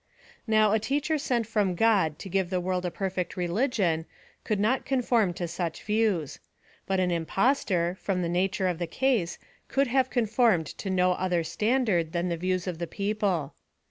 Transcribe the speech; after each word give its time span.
Now, 0.47 0.71
a 0.71 0.79
teacher 0.79 1.19
sent 1.19 1.45
from 1.45 1.75
God 1.75 2.17
to 2.17 2.27
give 2.27 2.49
the 2.49 2.59
world 2.59 2.87
a 2.87 2.89
perfect 2.89 3.37
religion, 3.37 4.07
could 4.43 4.59
not 4.59 4.83
conform 4.83 5.31
to 5.35 5.47
such 5.47 5.83
views; 5.83 6.39
but 6.87 6.99
an 6.99 7.11
impostor, 7.11 7.99
from 8.01 8.23
Hie 8.23 8.27
nature 8.29 8.67
of 8.67 8.79
the 8.79 8.87
case, 8.87 9.37
could 9.67 9.85
have 9.85 10.09
conformed 10.09 10.65
to 10.79 10.89
no 10.89 11.11
other 11.11 11.43
standard 11.43 12.13
than 12.13 12.29
the 12.29 12.35
views 12.37 12.65
of 12.65 12.79
the 12.79 12.87
people. 12.87 13.53